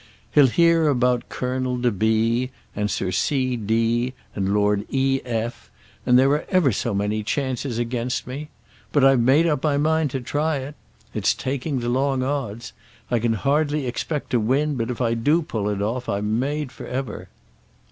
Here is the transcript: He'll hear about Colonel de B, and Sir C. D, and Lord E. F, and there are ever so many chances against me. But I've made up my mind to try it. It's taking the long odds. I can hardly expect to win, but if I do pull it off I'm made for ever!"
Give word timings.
He'll 0.31 0.47
hear 0.47 0.87
about 0.89 1.29
Colonel 1.29 1.77
de 1.77 1.91
B, 1.91 2.49
and 2.75 2.89
Sir 2.89 3.11
C. 3.11 3.55
D, 3.55 4.15
and 4.35 4.51
Lord 4.51 4.87
E. 4.89 5.21
F, 5.23 5.69
and 6.07 6.17
there 6.17 6.31
are 6.31 6.43
ever 6.49 6.71
so 6.71 6.95
many 6.95 7.21
chances 7.21 7.77
against 7.77 8.25
me. 8.25 8.49
But 8.91 9.05
I've 9.05 9.19
made 9.19 9.45
up 9.45 9.63
my 9.63 9.77
mind 9.77 10.09
to 10.09 10.19
try 10.19 10.57
it. 10.57 10.73
It's 11.13 11.35
taking 11.35 11.81
the 11.81 11.89
long 11.89 12.23
odds. 12.23 12.73
I 13.11 13.19
can 13.19 13.33
hardly 13.33 13.85
expect 13.85 14.31
to 14.31 14.39
win, 14.39 14.73
but 14.73 14.89
if 14.89 14.99
I 15.01 15.13
do 15.13 15.43
pull 15.43 15.69
it 15.69 15.83
off 15.83 16.09
I'm 16.09 16.39
made 16.39 16.71
for 16.71 16.87
ever!" 16.87 17.29